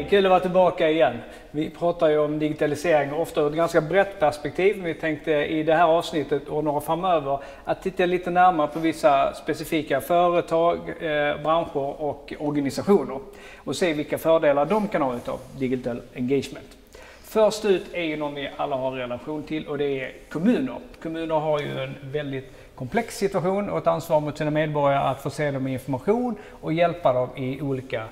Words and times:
Hej! 0.00 0.08
Kul 0.10 0.26
att 0.26 0.30
vara 0.30 0.40
tillbaka 0.40 0.90
igen. 0.90 1.18
Vi 1.50 1.70
pratar 1.70 2.08
ju 2.08 2.18
om 2.18 2.38
digitalisering 2.38 3.12
ofta 3.12 3.40
ur 3.40 3.46
ett 3.46 3.52
ganska 3.52 3.80
brett 3.80 4.20
perspektiv. 4.20 4.82
Vi 4.84 4.94
tänkte 4.94 5.32
i 5.32 5.62
det 5.62 5.74
här 5.74 5.84
avsnittet 5.84 6.48
och 6.48 6.64
några 6.64 6.80
framöver 6.80 7.38
att 7.64 7.82
titta 7.82 8.06
lite 8.06 8.30
närmare 8.30 8.66
på 8.66 8.78
vissa 8.78 9.34
specifika 9.34 10.00
företag, 10.00 10.78
eh, 10.88 11.42
branscher 11.42 12.02
och 12.02 12.32
organisationer 12.38 13.18
och 13.56 13.76
se 13.76 13.92
vilka 13.92 14.18
fördelar 14.18 14.66
de 14.66 14.88
kan 14.88 15.02
ha 15.02 15.16
utav 15.16 15.38
digital 15.58 16.02
engagement. 16.16 16.76
Först 17.24 17.64
ut 17.64 17.94
är 17.94 18.02
ju 18.02 18.16
någon 18.16 18.34
vi 18.34 18.50
alla 18.56 18.76
har 18.76 18.90
relation 18.90 19.42
till 19.42 19.68
och 19.68 19.78
det 19.78 20.00
är 20.00 20.12
kommuner. 20.28 20.76
Kommuner 21.02 21.34
har 21.34 21.60
ju 21.60 21.78
en 21.78 21.94
väldigt 22.02 22.52
komplex 22.74 23.18
situation 23.18 23.70
och 23.70 23.78
ett 23.78 23.86
ansvar 23.86 24.20
mot 24.20 24.38
sina 24.38 24.50
medborgare 24.50 25.10
att 25.10 25.22
förse 25.22 25.50
dem 25.50 25.64
med 25.64 25.72
information 25.72 26.36
och 26.60 26.72
hjälpa 26.72 27.12
dem 27.12 27.28
i 27.36 27.60
olika 27.60 28.04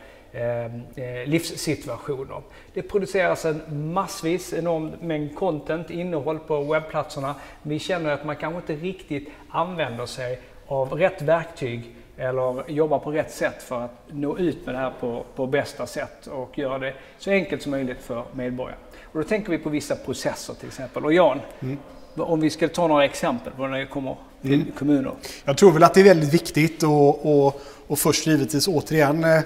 livssituationer. 1.26 2.42
Det 2.74 2.82
produceras 2.82 3.44
en 3.44 3.92
massvis, 3.92 4.52
enorm 4.52 4.92
mängd 5.00 5.36
content, 5.36 5.90
innehåll 5.90 6.38
på 6.38 6.62
webbplatserna. 6.62 7.34
Vi 7.62 7.78
känner 7.78 8.10
att 8.10 8.24
man 8.24 8.36
kanske 8.36 8.72
inte 8.72 8.86
riktigt 8.86 9.28
använder 9.50 10.06
sig 10.06 10.40
av 10.66 10.92
rätt 10.92 11.22
verktyg 11.22 11.94
eller 12.16 12.70
jobbar 12.70 12.98
på 12.98 13.10
rätt 13.10 13.30
sätt 13.30 13.62
för 13.62 13.80
att 13.80 13.90
nå 14.10 14.38
ut 14.38 14.66
med 14.66 14.74
det 14.74 14.78
här 14.78 14.92
på, 15.00 15.24
på 15.36 15.46
bästa 15.46 15.86
sätt 15.86 16.26
och 16.26 16.58
göra 16.58 16.78
det 16.78 16.94
så 17.18 17.30
enkelt 17.30 17.62
som 17.62 17.70
möjligt 17.70 18.00
för 18.00 18.24
medborgare. 18.32 18.78
Och 19.02 19.20
då 19.20 19.28
tänker 19.28 19.50
vi 19.50 19.58
på 19.58 19.68
vissa 19.70 19.96
processer 19.96 20.54
till 20.54 20.68
exempel. 20.68 21.04
Och 21.04 21.12
Jan, 21.12 21.40
mm. 21.60 21.78
om 22.16 22.40
vi 22.40 22.50
ska 22.50 22.68
ta 22.68 22.86
några 22.86 23.04
exempel 23.04 23.52
på 23.52 23.66
när 23.66 23.78
det 23.78 23.86
kommer 23.86 24.16
till 24.42 24.54
mm. 24.54 24.72
kommuner. 24.78 25.12
Jag 25.44 25.56
tror 25.56 25.72
väl 25.72 25.82
att 25.82 25.94
det 25.94 26.00
är 26.00 26.04
väldigt 26.04 26.34
viktigt 26.34 26.82
och, 26.82 27.46
och, 27.46 27.60
och 27.86 27.98
först 27.98 28.26
givetvis 28.26 28.68
återigen 28.68 29.24
eh, 29.24 29.40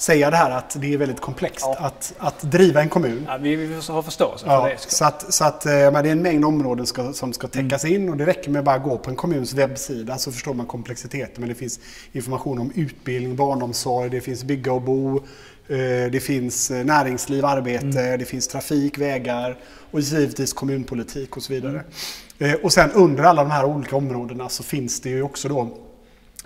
säga 0.00 0.30
det 0.30 0.36
här 0.36 0.50
att 0.50 0.76
det 0.80 0.94
är 0.94 0.98
väldigt 0.98 1.20
komplext 1.20 1.66
ja. 1.68 1.76
att, 1.78 2.14
att 2.18 2.42
driva 2.42 2.80
en 2.80 2.88
kommun. 2.88 3.24
Ja, 3.28 3.36
vi, 3.36 3.74
har 3.88 4.02
förståelse 4.02 4.44
för 4.46 4.52
ja, 4.52 4.68
det. 4.68 4.76
Så 4.78 5.04
att, 5.04 5.34
så 5.34 5.44
att, 5.44 5.66
eh, 5.66 5.72
men 5.72 5.92
det 5.92 6.08
är 6.08 6.12
en 6.12 6.22
mängd 6.22 6.44
områden 6.44 6.86
ska, 6.86 7.12
som 7.12 7.32
ska 7.32 7.48
täckas 7.48 7.84
mm. 7.84 8.02
in 8.02 8.08
och 8.08 8.16
det 8.16 8.26
räcker 8.26 8.50
med 8.50 8.58
att 8.58 8.64
bara 8.64 8.78
gå 8.78 8.98
på 8.98 9.10
en 9.10 9.16
kommuns 9.16 9.54
webbsida 9.54 10.18
så 10.18 10.32
förstår 10.32 10.54
man 10.54 10.66
komplexiteten. 10.66 11.34
Men 11.36 11.48
det 11.48 11.54
finns 11.54 11.80
information 12.12 12.58
om 12.58 12.72
utbildning, 12.74 13.36
barnomsorg, 13.36 14.10
det 14.10 14.20
finns 14.20 14.44
bygga 14.44 14.72
och 14.72 14.82
bo, 14.82 15.16
eh, 15.16 16.10
det 16.12 16.22
finns 16.22 16.70
näringsliv, 16.70 17.44
arbete, 17.44 18.00
mm. 18.00 18.18
det 18.18 18.24
finns 18.24 18.48
trafik, 18.48 18.98
vägar 18.98 19.58
och 19.90 20.00
givetvis 20.00 20.52
kommunpolitik 20.52 21.36
och 21.36 21.42
så 21.42 21.52
vidare. 21.52 21.84
Mm. 22.38 22.58
Och 22.62 22.72
sen 22.72 22.90
under 22.92 23.24
alla 23.24 23.42
de 23.42 23.50
här 23.50 23.64
olika 23.64 23.96
områdena 23.96 24.48
så 24.48 24.62
finns 24.62 25.00
det 25.00 25.10
ju 25.10 25.22
också 25.22 25.48
då 25.48 25.89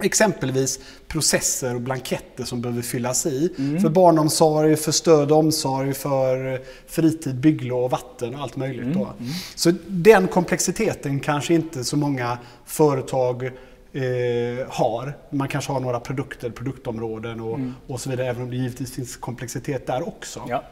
Exempelvis 0.03 0.81
processer 1.09 1.75
och 1.75 1.81
blanketter 1.81 2.45
som 2.45 2.61
behöver 2.61 2.83
fyllas 2.83 3.27
i. 3.27 3.53
Mm. 3.59 3.81
För 3.81 3.89
barnomsorg, 3.89 4.77
för 4.77 4.93
stöd 4.93 5.33
och 5.33 5.39
omsorg, 5.39 5.95
för 5.95 6.61
fritid, 6.87 7.35
bygglov, 7.35 7.91
vatten 7.91 8.35
och 8.35 8.41
allt 8.41 8.57
möjligt. 8.57 8.85
Mm. 8.85 8.99
Då. 8.99 9.05
Mm. 9.05 9.33
Så 9.55 9.73
den 9.87 10.29
komplexiteten 10.29 11.21
kanske 11.21 11.55
inte 11.55 11.85
så 11.85 11.97
många 11.97 12.39
företag 12.67 13.45
eh, 13.45 14.69
har. 14.69 15.17
Man 15.31 15.49
kanske 15.49 15.73
har 15.73 15.81
några 15.81 16.01
produkter, 16.01 16.51
produktområden 16.51 17.41
och, 17.41 17.55
mm. 17.55 17.75
och 17.87 18.01
så 18.01 18.11
vidare. 18.11 18.29
Även 18.29 18.43
om 18.43 18.51
det 18.51 18.57
givetvis 18.57 18.95
finns 18.95 19.17
komplexitet 19.17 19.87
där 19.87 20.09
också. 20.09 20.43
Ja. 20.49 20.65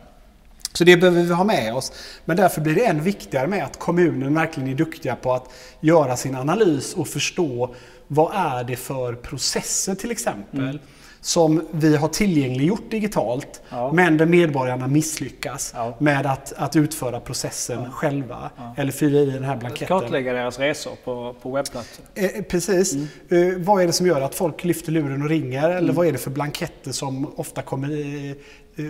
Så 0.72 0.84
det 0.84 0.96
behöver 0.96 1.22
vi 1.22 1.32
ha 1.32 1.44
med 1.44 1.74
oss. 1.74 1.92
Men 2.24 2.36
därför 2.36 2.60
blir 2.60 2.74
det 2.74 2.84
än 2.84 3.02
viktigare 3.02 3.46
med 3.46 3.64
att 3.64 3.78
kommunen 3.78 4.34
verkligen 4.34 4.68
är 4.68 4.74
duktiga 4.74 5.16
på 5.16 5.32
att 5.32 5.50
göra 5.80 6.16
sin 6.16 6.34
analys 6.34 6.94
och 6.94 7.08
förstå 7.08 7.74
vad 8.14 8.34
är 8.34 8.64
det 8.64 8.76
för 8.76 9.14
processer 9.14 9.94
till 9.94 10.10
exempel 10.10 10.60
mm. 10.60 10.78
som 11.20 11.66
vi 11.70 11.96
har 11.96 12.08
tillgängliggjort 12.08 12.90
digitalt 12.90 13.62
ja. 13.70 13.92
men 13.92 14.16
där 14.16 14.26
medborgarna 14.26 14.86
misslyckas 14.86 15.72
ja. 15.76 15.96
med 15.98 16.26
att, 16.26 16.52
att 16.52 16.76
utföra 16.76 17.20
processen 17.20 17.82
ja. 17.82 17.90
själva 17.90 18.50
eller 18.76 18.92
fylla 18.92 19.18
i 19.18 19.26
den 19.26 19.44
här 19.44 19.56
blanketten. 19.56 20.00
Kartlägga 20.00 20.32
deras 20.32 20.58
resor 20.58 20.92
på, 21.04 21.34
på 21.42 21.50
webbplatsen. 21.50 22.04
Eh, 22.14 22.24
eh 22.24 22.42
precis. 22.42 22.94
Mm. 22.94 23.08
Eh, 23.28 23.58
vad 23.58 23.82
är 23.82 23.86
det 23.86 23.92
som 23.92 24.06
gör 24.06 24.20
att 24.20 24.34
folk 24.34 24.64
lyfter 24.64 24.92
luren 24.92 25.22
och 25.22 25.28
ringer? 25.28 25.70
Eller 25.70 25.78
mm. 25.78 25.94
vad 25.94 26.06
är 26.06 26.12
det 26.12 26.18
för 26.18 26.30
blanketter 26.30 26.92
som 26.92 27.32
ofta 27.36 27.62
kommer 27.62 27.90
i, 27.90 28.36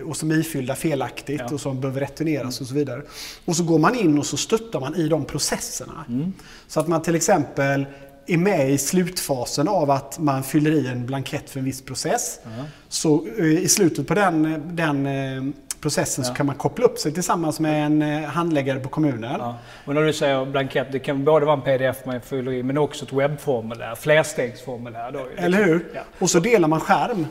och 0.04 0.16
som 0.16 0.30
är 0.30 0.38
ifyllda 0.38 0.74
felaktigt 0.74 1.42
ja. 1.48 1.54
och 1.54 1.60
som 1.60 1.80
behöver 1.80 2.00
returneras 2.00 2.42
mm. 2.42 2.48
och 2.60 2.66
så 2.66 2.74
vidare. 2.74 3.02
Och 3.44 3.56
så 3.56 3.64
går 3.64 3.78
man 3.78 3.94
in 3.94 4.18
och 4.18 4.26
så 4.26 4.36
stöttar 4.36 4.80
man 4.80 4.94
i 4.94 5.08
de 5.08 5.24
processerna. 5.24 6.04
Mm. 6.08 6.32
Så 6.68 6.80
att 6.80 6.88
man 6.88 7.02
till 7.02 7.14
exempel 7.14 7.86
är 8.26 8.36
med 8.36 8.70
i 8.70 8.78
slutfasen 8.78 9.68
av 9.68 9.90
att 9.90 10.18
man 10.18 10.42
fyller 10.42 10.72
i 10.72 10.86
en 10.86 11.06
blankett 11.06 11.50
för 11.50 11.58
en 11.58 11.64
viss 11.64 11.82
process. 11.82 12.38
Mm. 12.44 12.66
Så 12.88 13.26
eh, 13.38 13.44
i 13.46 13.68
slutet 13.68 14.06
på 14.06 14.14
den, 14.14 14.62
den 14.76 15.06
eh, 15.06 15.54
processen 15.82 16.24
ja. 16.24 16.28
så 16.28 16.34
kan 16.34 16.46
man 16.46 16.54
koppla 16.54 16.84
upp 16.84 16.98
sig 16.98 17.12
tillsammans 17.12 17.60
med 17.60 17.86
en 17.86 18.02
eh, 18.02 18.22
handläggare 18.22 18.80
på 18.80 18.88
kommunen. 18.88 19.36
Ja. 19.38 19.58
Och 19.84 19.94
när 19.94 20.02
du 20.02 20.12
säger 20.12 20.44
blankett, 20.44 20.88
det 20.92 20.98
kan 20.98 21.24
både 21.24 21.46
vara 21.46 21.56
en 21.56 21.62
pdf 21.62 22.06
man 22.06 22.20
fyller 22.20 22.52
i 22.52 22.62
men 22.62 22.78
också 22.78 23.04
ett 23.04 23.12
webbformulär, 23.12 23.94
flerstegsformulär. 23.94 25.12
Då. 25.12 25.26
Eller 25.36 25.64
hur? 25.64 25.86
Ja. 25.94 26.00
Och 26.18 26.30
så 26.30 26.40
delar 26.40 26.68
man 26.68 26.80
skärm. 26.80 27.26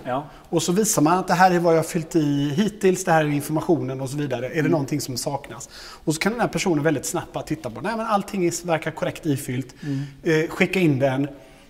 Och 0.49 0.63
så 0.63 0.71
visar 0.71 1.01
man 1.01 1.17
att 1.17 1.27
det 1.27 1.33
här 1.33 1.51
är 1.51 1.59
vad 1.59 1.73
jag 1.73 1.77
har 1.77 1.83
fyllt 1.83 2.15
i 2.15 2.53
hittills, 2.57 3.05
det 3.05 3.11
här 3.11 3.25
är 3.25 3.29
informationen 3.29 4.01
och 4.01 4.09
så 4.09 4.17
vidare. 4.17 4.45
Är 4.45 4.53
det 4.53 4.59
mm. 4.59 4.71
någonting 4.71 5.01
som 5.01 5.17
saknas? 5.17 5.69
Och 6.03 6.13
så 6.13 6.19
kan 6.19 6.31
den 6.31 6.41
här 6.41 6.47
personen 6.47 6.83
väldigt 6.83 7.05
snabbt 7.05 7.47
titta 7.47 7.69
på, 7.69 7.81
nej 7.81 7.93
men 7.97 8.05
allting 8.05 8.51
verkar 8.63 8.91
korrekt 8.91 9.25
ifyllt. 9.25 9.75
Mm. 9.83 10.43
Eh, 10.43 10.49
skicka 10.49 10.79
in 10.79 10.99
den. 10.99 11.27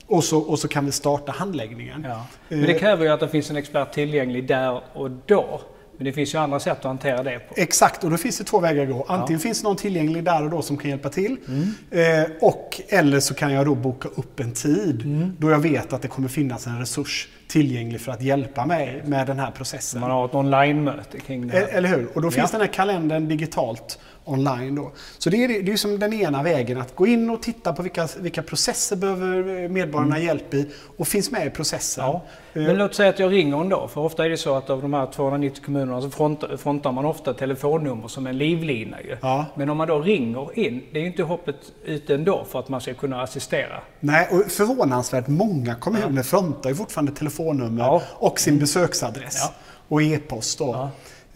Och 0.07 0.23
så, 0.23 0.39
och 0.39 0.59
så 0.59 0.67
kan 0.67 0.85
vi 0.85 0.91
starta 0.91 1.31
handläggningen. 1.31 2.05
Ja. 2.09 2.25
Men 2.47 2.61
det 2.61 2.73
kräver 2.73 3.05
ju 3.05 3.11
att 3.11 3.19
det 3.19 3.27
finns 3.27 3.49
en 3.49 3.55
expert 3.55 3.93
tillgänglig 3.93 4.47
där 4.47 4.81
och 4.93 5.11
då. 5.25 5.61
Men 6.01 6.05
det 6.05 6.13
finns 6.13 6.33
ju 6.33 6.37
andra 6.37 6.59
sätt 6.59 6.77
att 6.77 6.83
hantera 6.83 7.23
det 7.23 7.39
på. 7.39 7.53
Exakt, 7.57 8.03
och 8.03 8.09
då 8.09 8.17
finns 8.17 8.37
det 8.37 8.43
två 8.43 8.59
vägar 8.59 8.83
att 8.83 8.89
gå. 8.89 9.05
Antingen 9.07 9.39
ja. 9.39 9.43
finns 9.43 9.63
någon 9.63 9.75
tillgänglig 9.75 10.23
där 10.23 10.43
och 10.43 10.49
då 10.49 10.61
som 10.61 10.77
kan 10.77 10.89
hjälpa 10.89 11.09
till. 11.09 11.37
Mm. 11.47 12.23
Eh, 12.25 12.31
och, 12.41 12.81
eller 12.89 13.19
så 13.19 13.33
kan 13.33 13.53
jag 13.53 13.65
då 13.65 13.75
boka 13.75 14.09
upp 14.15 14.39
en 14.39 14.51
tid 14.51 15.01
mm. 15.05 15.35
då 15.39 15.51
jag 15.51 15.59
vet 15.59 15.93
att 15.93 16.01
det 16.01 16.07
kommer 16.07 16.27
finnas 16.27 16.67
en 16.67 16.79
resurs 16.79 17.27
tillgänglig 17.51 18.01
för 18.01 18.11
att 18.11 18.21
hjälpa 18.21 18.65
mig 18.65 19.01
med 19.05 19.27
den 19.27 19.39
här 19.39 19.51
processen. 19.51 20.01
Man 20.01 20.11
har 20.11 20.25
ett 20.25 20.35
online-möte 20.35 21.19
kring 21.19 21.47
det. 21.47 21.53
Här. 21.53 21.67
Eller 21.67 21.89
hur? 21.89 22.09
Och 22.13 22.21
då 22.21 22.27
ja. 22.27 22.31
finns 22.31 22.51
den 22.51 22.61
här 22.61 22.67
kalendern 22.67 23.27
digitalt 23.27 23.99
online. 24.25 24.75
Då. 24.75 24.91
Så 25.17 25.29
det 25.29 25.43
är, 25.43 25.63
det 25.63 25.71
är 25.71 25.77
som 25.77 25.99
den 25.99 26.13
ena 26.13 26.43
vägen, 26.43 26.81
att 26.81 26.95
gå 26.95 27.07
in 27.07 27.29
och 27.29 27.41
titta 27.41 27.73
på 27.73 27.81
vilka, 27.81 28.07
vilka 28.19 28.43
processer 28.43 28.95
behöver 28.95 29.67
medborgarna 29.67 30.15
mm. 30.15 30.27
hjälp 30.27 30.53
i 30.53 30.69
och 30.97 31.07
finns 31.07 31.31
med 31.31 31.47
i 31.47 31.49
processen. 31.49 32.03
Ja. 32.03 32.21
Men 32.53 32.65
eh. 32.65 32.75
låt 32.75 32.95
säga 32.95 33.09
att 33.09 33.19
jag 33.19 33.31
ringer 33.31 33.61
ändå, 33.61 33.87
för 33.87 34.01
ofta 34.01 34.25
är 34.25 34.29
det 34.29 34.37
så 34.37 34.55
att 34.55 34.69
av 34.69 34.81
de 34.81 34.93
här 34.93 35.05
290 35.05 35.63
kommunerna 35.65 36.01
så 36.01 36.09
frontar, 36.09 36.57
frontar 36.57 36.91
man 36.91 37.05
ofta 37.05 37.33
telefonnummer 37.33 38.07
som 38.07 38.27
en 38.27 38.37
livlina. 38.37 38.97
Ja. 39.21 39.45
Men 39.55 39.69
om 39.69 39.77
man 39.77 39.87
då 39.87 39.99
ringer 39.99 40.59
in, 40.59 40.83
det 40.91 40.97
är 40.97 41.01
ju 41.01 41.07
inte 41.07 41.23
hoppet 41.23 41.55
ute 41.85 42.15
ändå 42.15 42.45
för 42.49 42.59
att 42.59 42.69
man 42.69 42.81
ska 42.81 42.93
kunna 42.93 43.21
assistera. 43.21 43.81
Nej, 43.99 44.27
och 44.31 44.51
förvånansvärt 44.51 45.27
många 45.27 45.75
kommuner 45.75 46.17
ja. 46.17 46.23
frontar 46.23 46.69
ju 46.69 46.75
fortfarande 46.75 47.11
telefonnummer 47.41 47.83
ja. 47.83 48.01
och 48.09 48.39
sin 48.39 48.59
besöksadress 48.59 49.49
och 49.87 50.01
e-post. 50.01 50.59
Då. 50.59 50.89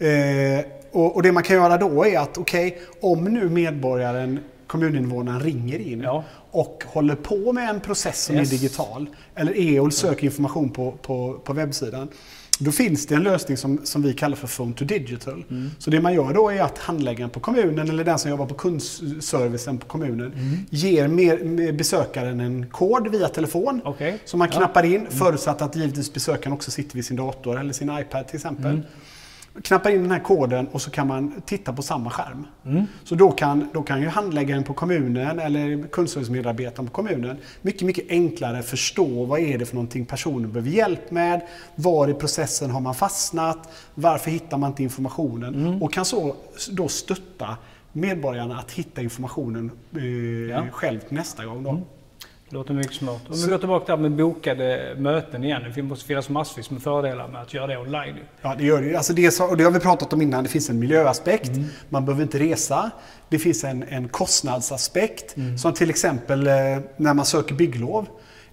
Eh, 0.06 0.64
och, 0.92 1.16
och, 1.16 1.22
det 1.22 1.32
man 1.32 1.42
kan 1.42 1.56
göra 1.56 1.76
då 1.76 2.06
är 2.06 2.18
att 2.18 2.38
okej, 2.38 2.66
okay, 2.66 3.10
om 3.10 3.24
nu 3.24 3.48
medborgaren, 3.48 4.38
kommuninvånaren 4.66 5.40
ringer 5.40 5.78
in 5.78 6.00
ja. 6.00 6.24
och 6.50 6.84
håller 6.86 7.14
på 7.14 7.52
med 7.52 7.70
en 7.70 7.80
process 7.80 8.24
som 8.24 8.36
yes. 8.36 8.52
är 8.52 8.56
digital 8.56 9.06
eller 9.34 9.52
EOL 9.56 9.92
söker 9.92 10.24
information 10.24 10.70
på, 10.70 10.92
på, 11.02 11.40
på 11.44 11.52
webbsidan. 11.52 12.08
Då 12.58 12.72
finns 12.72 13.06
det 13.06 13.14
en 13.14 13.22
lösning 13.22 13.56
som, 13.56 13.80
som 13.84 14.02
vi 14.02 14.14
kallar 14.14 14.36
för 14.36 14.46
Phone 14.46 14.74
to 14.74 14.84
Digital. 14.84 15.44
Mm. 15.50 15.70
Så 15.78 15.90
det 15.90 16.00
man 16.00 16.14
gör 16.14 16.34
då 16.34 16.50
är 16.50 16.62
att 16.62 16.78
handläggaren 16.78 17.30
på 17.30 17.40
kommunen 17.40 17.90
eller 17.90 18.04
den 18.04 18.18
som 18.18 18.30
jobbar 18.30 18.46
på 18.46 18.54
kundservicen 18.54 19.78
på 19.78 19.86
kommunen 19.86 20.32
mm. 20.32 20.58
ger 20.70 21.08
mer, 21.08 21.72
besökaren 21.72 22.40
en 22.40 22.66
kod 22.66 23.08
via 23.08 23.28
telefon. 23.28 23.80
Okay. 23.84 24.18
Som 24.24 24.38
man 24.38 24.48
knappar 24.48 24.84
in, 24.84 25.00
mm. 25.00 25.10
förutsatt 25.10 25.62
att 25.62 25.76
givetvis 25.76 26.12
besökaren 26.12 26.52
också 26.52 26.70
sitter 26.70 26.96
vid 26.96 27.04
sin 27.04 27.16
dator 27.16 27.60
eller 27.60 27.72
sin 27.72 27.98
iPad 27.98 28.26
till 28.26 28.36
exempel. 28.36 28.82
Knappar 29.62 29.90
in 29.90 30.02
den 30.02 30.10
här 30.10 30.18
koden 30.18 30.68
och 30.68 30.82
så 30.82 30.90
kan 30.90 31.06
man 31.06 31.42
titta 31.46 31.72
på 31.72 31.82
samma 31.82 32.10
skärm. 32.10 32.46
Mm. 32.64 32.86
Så 33.04 33.14
då 33.14 33.30
kan, 33.30 33.68
då 33.72 33.82
kan 33.82 34.02
ju 34.02 34.08
handläggaren 34.08 34.64
på 34.64 34.74
kommunen 34.74 35.38
eller 35.38 35.88
kundservicemedarbetaren 35.88 36.86
på 36.86 36.92
kommunen 36.92 37.36
mycket, 37.62 37.82
mycket 37.82 38.04
enklare 38.08 38.62
förstå 38.62 39.24
vad 39.24 39.40
är 39.40 39.58
det 39.58 39.66
för 39.66 39.74
någonting 39.74 40.06
personen 40.06 40.52
behöver 40.52 40.70
hjälp 40.70 41.10
med. 41.10 41.40
Var 41.74 42.08
i 42.08 42.14
processen 42.14 42.70
har 42.70 42.80
man 42.80 42.94
fastnat? 42.94 43.72
Varför 43.94 44.30
hittar 44.30 44.58
man 44.58 44.70
inte 44.70 44.82
informationen? 44.82 45.54
Mm. 45.54 45.82
Och 45.82 45.92
kan 45.92 46.04
så 46.04 46.36
då 46.70 46.88
stötta 46.88 47.56
medborgarna 47.92 48.58
att 48.58 48.70
hitta 48.70 49.02
informationen 49.02 49.70
eh, 49.96 50.04
ja. 50.04 50.64
själv 50.72 51.00
nästa 51.08 51.44
gång. 51.44 51.62
Då. 51.62 51.70
Mm. 51.70 51.82
Det 52.50 52.56
låter 52.56 52.74
mycket 52.74 52.94
smart. 52.94 53.22
Om 53.28 53.36
vi 53.36 53.48
går 53.48 53.58
tillbaka 53.58 53.96
till 53.96 54.02
med 54.02 54.12
bokade 54.12 54.94
möten 54.98 55.44
igen. 55.44 55.62
Det 55.74 55.82
måste 55.82 56.06
finnas 56.06 56.28
massvis 56.28 56.70
med 56.70 56.82
fördelar 56.82 57.28
med 57.28 57.42
att 57.42 57.54
göra 57.54 57.66
det 57.66 57.78
online. 57.78 58.16
Ja, 58.42 58.54
det 58.58 58.64
gör 58.64 58.82
det. 58.82 58.96
Alltså 58.96 59.12
det, 59.12 59.40
och 59.40 59.56
det 59.56 59.64
har 59.64 59.70
vi 59.70 59.80
pratat 59.80 60.12
om 60.12 60.22
innan. 60.22 60.44
Det 60.44 60.50
finns 60.50 60.70
en 60.70 60.78
miljöaspekt. 60.78 61.48
Mm. 61.48 61.64
Man 61.88 62.04
behöver 62.04 62.22
inte 62.22 62.38
resa. 62.38 62.90
Det 63.28 63.38
finns 63.38 63.64
en, 63.64 63.82
en 63.82 64.08
kostnadsaspekt. 64.08 65.36
Mm. 65.36 65.58
Som 65.58 65.72
till 65.72 65.90
exempel 65.90 66.46
eh, 66.46 66.52
när 66.96 67.14
man 67.14 67.24
söker 67.24 67.54
bygglov. 67.54 68.06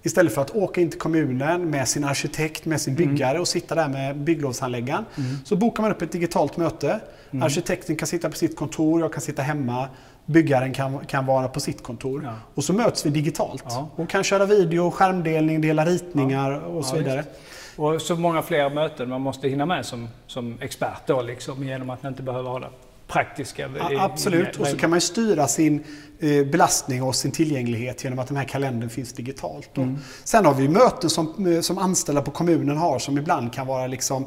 Istället 0.06 0.34
för 0.34 0.42
att 0.42 0.50
åka 0.50 0.80
in 0.80 0.90
till 0.90 1.00
kommunen 1.00 1.70
med 1.70 1.88
sin 1.88 2.04
arkitekt, 2.04 2.64
med 2.64 2.80
sin 2.80 2.94
byggare 2.94 3.40
och 3.40 3.48
sitta 3.48 3.74
där 3.74 3.88
med 3.88 4.16
bygglovshandläggaren. 4.16 5.04
Så 5.44 5.56
bokar 5.56 5.82
man 5.82 5.92
upp 5.92 6.02
ett 6.02 6.12
digitalt 6.12 6.56
möte. 6.56 7.00
Arkitekten 7.42 7.96
kan 7.96 8.08
sitta 8.08 8.30
på 8.30 8.36
sitt 8.36 8.56
kontor, 8.56 9.00
jag 9.00 9.12
kan 9.12 9.20
sitta 9.20 9.42
hemma. 9.42 9.88
Byggaren 10.26 10.72
kan, 10.72 11.06
kan 11.06 11.26
vara 11.26 11.48
på 11.48 11.60
sitt 11.60 11.82
kontor. 11.82 12.22
Ja. 12.24 12.32
Och 12.54 12.64
så 12.64 12.72
möts 12.72 13.06
vi 13.06 13.10
digitalt. 13.10 13.64
Ja. 13.68 13.88
Och 13.96 14.10
kan 14.10 14.24
köra 14.24 14.46
video, 14.46 14.90
skärmdelning, 14.90 15.60
dela 15.60 15.84
ritningar 15.84 16.60
och 16.60 16.84
så 16.84 16.96
Ja, 16.96 16.98
vidare. 16.98 17.24
Och 17.76 18.02
så 18.02 18.16
många 18.16 18.42
fler 18.42 18.70
möten 18.70 19.08
man 19.08 19.20
måste 19.20 19.48
hinna 19.48 19.66
med 19.66 19.86
som, 19.86 20.08
som 20.26 20.58
expert 20.60 21.06
då 21.06 21.22
liksom, 21.22 21.64
genom 21.64 21.90
att 21.90 22.02
man 22.02 22.12
inte 22.12 22.22
behöver 22.22 22.50
ha 22.50 22.58
det 22.58 22.68
praktiska. 23.14 23.70
Absolut. 23.98 24.56
Och 24.56 24.66
så 24.66 24.76
kan 24.76 24.90
man 24.90 25.00
styra 25.00 25.48
sin 25.48 25.82
eh, 26.20 26.46
belastning 26.46 27.02
och 27.02 27.14
sin 27.14 27.30
tillgänglighet 27.32 28.04
genom 28.04 28.18
att 28.18 28.28
den 28.28 28.36
här 28.36 28.44
kalendern 28.44 28.90
finns 28.90 29.12
digitalt. 29.12 29.76
Mm. 29.76 29.98
Sen 30.24 30.44
har 30.46 30.54
vi 30.54 30.68
möten 30.68 31.10
som, 31.10 31.46
eh, 31.46 31.60
som 31.60 31.78
anställda 31.78 32.22
på 32.22 32.30
kommunen 32.30 32.76
har 32.76 32.98
som 32.98 33.18
ibland 33.18 33.52
kan 33.52 33.66
vara 33.66 33.86
liksom 33.86 34.26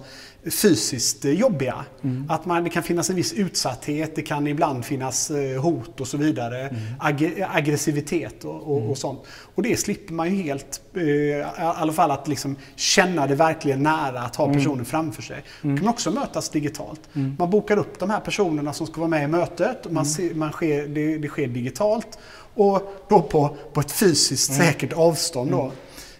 fysiskt 0.62 1.26
eh, 1.26 1.32
jobbiga. 1.32 1.86
Mm. 2.04 2.26
Att 2.30 2.46
man, 2.46 2.64
det 2.64 2.70
kan 2.70 2.84
finnas 2.84 3.10
en 3.10 3.16
viss 3.16 3.34
utsatthet, 3.34 4.16
det 4.16 4.22
kan 4.22 4.48
ibland 4.48 4.86
finnas 4.86 5.32
hot 5.62 6.02
och 6.02 6.08
så 6.08 6.18
vidare. 6.18 6.60
Mm. 6.68 6.82
Ag- 7.00 7.46
aggressivitet 7.54 8.44
och, 8.46 8.56
och, 8.72 8.90
och 8.90 8.98
sånt. 8.98 9.20
Och 9.56 9.64
det 9.64 9.78
slipper 9.80 10.14
man 10.14 10.36
ju 10.36 10.44
helt. 10.44 10.82
I 10.96 11.44
alla 11.56 11.94
fall 11.94 12.12
att 12.12 12.28
liksom 12.28 12.56
känna 12.76 13.28
det 13.28 13.36
verkligen 13.36 13.84
nära, 13.84 14.20
att 14.22 14.36
ha 14.36 14.46
Mm. 14.48 14.58
personen 14.58 14.86
framför 14.86 15.22
sig. 15.22 15.44
Då 15.62 15.68
kan 15.68 15.76
man 15.86 15.88
också 15.88 16.12
mötas 16.12 16.50
digitalt. 16.50 17.02
Man 17.38 17.50
bokar 17.50 17.78
upp 17.78 18.00
de 18.00 18.10
här 18.10 18.20
personerna 18.20 18.74
som 18.78 18.88
ska 18.88 19.00
vara 19.00 19.10
med 19.10 19.24
i 19.24 19.28
mötet. 19.28 19.86
Mm. 19.86 19.96
Man 19.96 20.06
ser, 20.06 20.34
man 20.34 20.52
sker, 20.52 20.88
det, 20.88 21.18
det 21.18 21.28
sker 21.28 21.48
digitalt 21.48 22.18
och 22.56 22.94
då 23.10 23.22
på, 23.22 23.58
på 23.74 23.80
ett 23.80 23.92
fysiskt 23.92 24.50
Mm. 24.52 24.62
säkert 24.68 24.94
avstånd. 24.94 25.52
Då. 25.52 25.72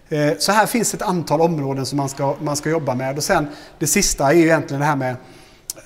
Eh, 0.08 0.32
Så 0.38 0.52
här 0.52 0.66
finns 0.66 0.94
ett 0.94 1.02
antal 1.02 1.40
områden 1.40 1.86
som 1.86 1.96
man 1.96 2.08
ska, 2.08 2.36
man 2.40 2.56
ska 2.56 2.70
jobba 2.70 2.94
med. 2.94 3.16
Och 3.16 3.22
sen, 3.24 3.46
det 3.78 3.86
sista 3.86 4.28
är 4.30 4.32
ju 4.36 4.42
egentligen 4.42 4.80
det 4.80 4.86
här 4.86 4.96
med 4.96 5.16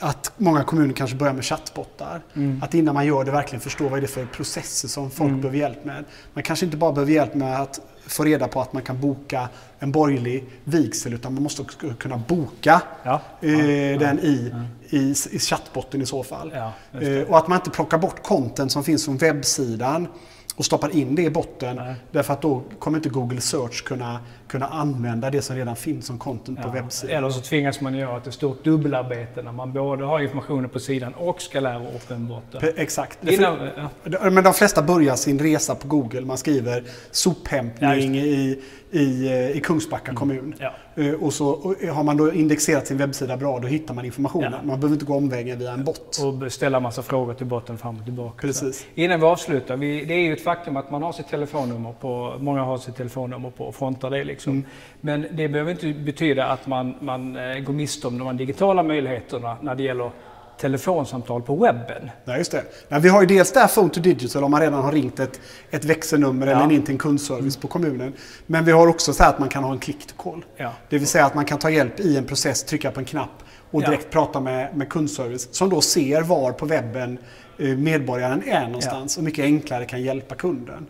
att 0.00 0.32
många 0.36 0.64
kommuner 0.64 0.94
kanske 0.94 1.16
börjar 1.16 1.34
med 1.34 1.44
chattbottar. 1.44 2.20
Mm. 2.34 2.62
Att 2.62 2.74
innan 2.74 2.94
man 2.94 3.06
gör 3.06 3.24
det 3.24 3.30
verkligen 3.30 3.60
förstå 3.60 3.88
vad 3.88 3.98
är 3.98 4.00
det 4.02 4.08
för 4.08 4.26
processer 4.26 4.88
som 4.88 5.10
folk 5.10 5.32
behöver 5.34 5.58
hjälp 5.58 5.84
med. 5.84 6.04
Man 6.34 6.42
kanske 6.42 6.64
inte 6.66 6.76
bara 6.76 6.92
behöver 6.92 7.12
hjälp 7.12 7.34
med 7.34 7.60
att 7.60 7.80
få 8.06 8.24
reda 8.24 8.48
på 8.48 8.60
att 8.60 8.72
man 8.72 8.82
kan 8.82 9.00
boka 9.00 9.48
en 9.78 9.92
borgerlig 9.92 10.44
vigsel 10.64 11.14
utan 11.14 11.34
man 11.34 11.42
måste 11.42 11.62
också 11.62 11.78
kunna 11.98 12.16
boka 12.28 12.82
Ja. 13.02 13.20
eh, 13.40 13.98
den 13.98 14.18
i, 14.18 14.52
i, 14.88 15.14
i 15.30 15.38
chattbotten 15.38 16.02
i 16.02 16.06
så 16.06 16.22
fall. 16.22 16.52
Ja. 16.54 16.72
Eh, 17.00 17.22
och 17.22 17.38
att 17.38 17.48
man 17.48 17.58
inte 17.58 17.70
plockar 17.70 17.98
bort 17.98 18.22
content 18.22 18.72
som 18.72 18.84
finns 18.84 19.04
från 19.04 19.16
webbsidan 19.16 20.08
och 20.56 20.64
stoppar 20.64 20.96
in 20.96 21.14
det 21.14 21.22
i 21.22 21.30
botten. 21.30 21.76
Nej. 21.76 21.94
Därför 22.10 22.32
att 22.32 22.42
då 22.42 22.62
kommer 22.78 22.98
inte 22.98 23.08
Google 23.08 23.40
Search 23.40 23.84
kunna, 23.84 24.20
kunna 24.48 24.66
använda 24.66 25.30
det 25.30 25.42
som 25.42 25.56
redan 25.56 25.76
finns 25.76 26.06
som 26.06 26.18
content 26.18 26.62
på 26.62 26.68
Ja. 26.68 26.72
webbsidan. 26.72 27.16
Eller 27.16 27.30
så 27.30 27.40
tvingas 27.40 27.80
man 27.80 27.94
göra 27.94 28.16
ett 28.16 28.34
stort 28.34 28.64
dubbelarbete 28.64 29.42
när 29.42 29.52
man 29.52 29.72
både 29.72 30.04
har 30.04 30.20
informationen 30.20 30.68
på 30.70 30.80
sidan 30.80 31.14
och 31.14 31.42
ska 31.42 31.60
lära 31.60 31.78
upp 31.88 32.10
en 32.10 32.28
botten. 32.28 32.72
Exakt. 32.76 33.28
Innan, 33.28 33.58
ja. 34.04 34.30
Men 34.30 34.44
de 34.44 34.54
flesta 34.54 34.82
börjar 34.82 35.16
sin 35.16 35.38
resa 35.38 35.74
på 35.74 35.88
Google. 35.88 36.20
Man 36.20 36.38
skriver 36.38 36.76
Ja, 36.76 36.82
sophämtning 37.10 38.14
just 38.14 38.26
i, 38.26 38.62
i, 39.00 39.26
eh, 39.26 39.50
i 39.56 39.60
Kungsbacka 39.60 40.14
kommun. 40.14 40.54
Eh, 40.94 41.12
Och 41.12 41.32
så 41.32 41.48
och 41.48 41.74
har 41.94 42.02
man 42.02 42.16
då 42.16 42.32
indexerat 42.32 42.86
sin 42.86 42.96
webbsida 42.96 43.36
bra, 43.36 43.58
då 43.58 43.68
hittar 43.68 43.94
man 43.94 44.04
informationen. 44.04 44.52
Ja. 44.52 44.58
Man 44.62 44.80
behöver 44.80 44.94
inte 44.94 45.04
gå 45.04 45.14
omvägen 45.16 45.58
via 45.58 45.72
en 45.72 45.84
bot. 45.84 46.18
Och 46.44 46.52
ställa 46.52 46.80
massa 46.80 47.02
frågor 47.02 47.34
till 47.34 47.46
botten 47.46 47.78
fram 47.78 47.96
och 47.98 48.04
tillbaka. 48.04 48.40
Precis. 48.40 48.86
Innan 48.94 49.20
vi 49.20 49.26
avslutar, 49.26 49.76
vi, 49.76 50.04
det 50.04 50.14
är 50.14 50.18
ju 50.18 50.32
ett 50.32 50.44
faktum 50.44 50.76
att 50.76 50.90
man 50.90 51.02
har 51.02 51.12
sitt 51.12 51.28
telefonnummer 51.28 51.92
på, 52.00 52.34
många 52.40 52.62
har 52.62 52.78
sitt 52.78 52.96
telefonnummer 52.96 53.50
på 53.50 53.64
och 53.64 53.74
frontar 53.74 54.10
det 54.10 54.24
liksom. 54.24 54.52
Mm. 54.52 54.64
Men 55.00 55.26
det 55.32 55.48
behöver 55.48 55.70
inte 55.70 55.92
betyda 55.92 56.46
att 56.46 56.66
man, 56.66 56.94
man 57.00 57.36
eh, 57.36 57.58
går 57.58 57.72
miste 57.72 58.06
om 58.06 58.18
de 58.18 58.36
digitala 58.36 58.82
möjligheterna 58.82 59.56
när 59.60 59.74
det 59.74 59.82
gäller 59.82 60.10
telefonsamtal 60.60 61.42
på 61.42 61.56
webben. 61.56 62.10
Nej, 62.24 62.38
just 62.38 62.52
det. 62.52 62.64
Nej, 62.88 63.00
vi 63.00 63.08
har 63.08 63.20
ju 63.20 63.26
dels 63.26 63.52
det 63.52 63.60
här 63.60 63.68
Phone 63.68 63.88
to 63.90 64.00
Digital 64.00 64.44
om 64.44 64.50
man 64.50 64.60
redan 64.60 64.82
har 64.84 64.92
ringt 64.92 65.20
ett, 65.20 65.40
ett 65.70 65.84
växelnummer 65.84 66.46
Ja. 66.46 66.62
eller 66.64 66.74
in 66.74 66.82
till 66.82 66.92
en 66.94 66.98
kundservice 66.98 67.56
på 67.56 67.68
kommunen. 67.68 68.12
Men 68.46 68.64
vi 68.64 68.72
har 68.72 68.86
också 68.86 69.12
så 69.12 69.22
här 69.22 69.30
att 69.30 69.38
man 69.38 69.48
kan 69.48 69.64
ha 69.64 69.72
en 69.72 69.78
click 69.78 70.06
to 70.06 70.14
call. 70.22 70.44
Ja. 70.56 70.72
Det 70.88 70.98
vill 70.98 71.06
säga 71.08 71.26
att 71.26 71.34
man 71.34 71.44
kan 71.44 71.58
ta 71.58 71.70
hjälp 71.70 72.00
i 72.00 72.16
en 72.16 72.24
process, 72.24 72.64
trycka 72.64 72.90
på 72.90 73.00
en 73.00 73.06
knapp 73.06 73.42
och 73.70 73.82
Ja. 73.82 73.86
direkt 73.86 74.10
prata 74.10 74.40
med, 74.40 74.76
med 74.76 74.88
kundservice 74.88 75.48
som 75.54 75.70
då 75.70 75.80
ser 75.80 76.22
var 76.22 76.52
på 76.52 76.66
webben 76.66 77.18
eh, 77.58 77.66
medborgaren 77.68 78.42
är 78.48 78.66
någonstans 78.66 79.16
och 79.16 79.24
mycket 79.24 79.44
enklare 79.44 79.84
kan 79.84 80.02
hjälpa 80.02 80.34
kunden. 80.34 80.86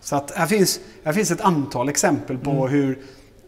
Så 0.00 0.16
att 0.16 0.30
här, 0.30 0.46
finns, 0.46 0.80
här 1.04 1.12
finns 1.12 1.30
ett 1.30 1.40
antal 1.40 1.88
exempel 1.88 2.38
på 2.38 2.50
Mm. 2.50 2.68
hur 2.68 2.98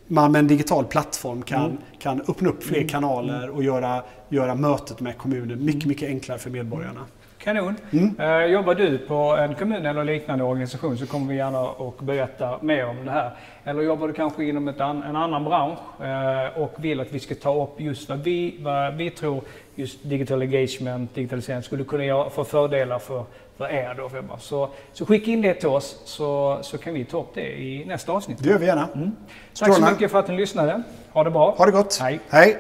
man 0.09 0.33
med 0.33 0.39
en 0.39 0.47
digital 0.47 0.85
plattform 0.85 1.43
kan, 1.43 1.79
kan 1.99 2.21
öppna 2.21 2.49
upp 2.49 2.63
fler 2.65 2.77
Mm. 2.79 2.89
kanaler 2.89 3.51
och 3.51 3.63
göra, 3.65 4.03
göra 4.29 4.55
mötet 4.55 5.01
med 5.01 5.19
kommunen 5.19 5.65
mycket, 5.65 5.85
mycket 5.85 6.09
enklare 6.09 6.39
för 6.39 6.51
medborgarna. 6.51 7.01
Kanon. 7.49 7.77
Mm. 7.91 8.21
Eh, 8.21 8.45
jobbar 8.53 8.75
du 8.75 8.99
på 8.99 9.15
en 9.15 9.55
kommun 9.55 9.87
eller 9.87 10.05
liknande 10.05 10.45
organisation 10.45 10.99
så 10.99 11.06
kommer 11.06 11.27
vi 11.27 11.37
gärna 11.37 11.61
att 11.61 12.00
berätta 12.00 12.59
mer 12.62 12.87
om 12.87 13.05
det 13.05 13.11
här. 13.11 13.31
Eller 13.65 13.83
jobbar 13.83 14.09
du 14.09 14.15
kanske 14.15 14.45
inom 14.45 14.75
an, 14.79 15.03
en 15.03 15.17
annan 15.17 15.45
bransch 15.45 15.79
eh, 16.03 16.62
och 16.62 16.75
vill 16.77 17.00
att 17.00 17.12
vi 17.12 17.21
ska 17.21 17.35
ta 17.35 17.62
upp 17.62 17.81
just 17.81 18.09
vad 18.09 18.19
vi, 18.19 18.56
vad 18.61 18.95
vi 18.95 19.11
tror 19.11 19.43
just 19.75 19.99
digital 20.03 20.43
engagement, 20.43 21.15
digitalisering 21.15 21.62
skulle 21.62 21.85
kunna 21.85 22.31
för 22.31 22.45
fördelar 22.45 22.99
för, 22.99 23.25
för 23.56 23.69
er. 23.69 23.95
Då, 23.97 24.09
för 24.09 24.25
så, 24.39 24.69
så 24.93 25.06
skicka 25.06 25.31
in 25.31 25.43
det 25.43 25.55
till 25.55 25.69
oss 25.69 26.03
så, 26.05 26.59
så 26.62 26.79
kan 26.79 26.95
vi 26.95 27.05
ta 27.05 27.21
upp 27.21 27.35
det 27.35 27.61
i 27.61 27.85
nästa 27.85 28.12
avsnitt. 28.12 28.39
Det 28.43 28.49
gör 28.49 28.59
vi 28.59 28.67
gärna. 28.67 28.89
Tack 29.59 29.75
så 29.75 29.91
mycket 29.91 30.11
för 30.11 30.19
att 30.19 30.29
ni 30.29 30.37
lyssnade. 30.37 30.83
Ha 31.12 31.25
det 31.25 31.31
bra. 31.31 31.55
Ha 31.59 31.67
det 31.67 31.73
gott. 31.73 31.99
Hej. 32.00 32.21
Hej. 32.29 32.56